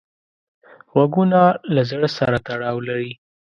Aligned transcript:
غوږونه 0.91 1.41
له 1.73 1.81
زړه 1.89 2.07
سره 2.17 2.37
تړاو 2.47 2.77
لري 2.87 3.11